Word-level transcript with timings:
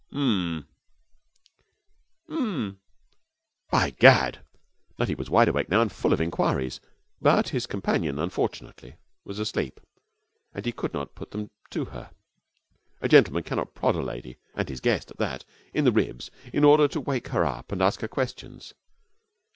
'Mm 0.11 0.65
mm.' 2.27 2.77
'By 3.69 3.89
gad!' 3.91 4.43
Nutty 4.97 5.13
was 5.13 5.29
wide 5.29 5.47
awake 5.47 5.69
now 5.69 5.79
and 5.83 5.91
full 5.91 6.11
of 6.11 6.19
inquiries; 6.19 6.79
but 7.21 7.49
his 7.49 7.67
companion 7.67 8.17
unfortunately 8.17 8.95
was 9.23 9.37
asleep, 9.37 9.79
and 10.55 10.65
he 10.65 10.71
could 10.71 10.95
not 10.95 11.13
put 11.13 11.29
them 11.29 11.51
to 11.69 11.85
her. 11.85 12.09
A 12.99 13.07
gentleman 13.07 13.43
cannot 13.43 13.75
prod 13.75 13.93
a 13.93 14.01
lady 14.01 14.37
and 14.55 14.69
his 14.69 14.79
guest, 14.81 15.11
at 15.11 15.17
that 15.17 15.45
in 15.71 15.85
the 15.85 15.91
ribs 15.91 16.31
in 16.51 16.63
order 16.63 16.87
to 16.87 16.99
wake 16.99 17.27
her 17.27 17.45
up 17.45 17.71
and 17.71 17.79
ask 17.79 18.01
her 18.01 18.07
questions. 18.07 18.73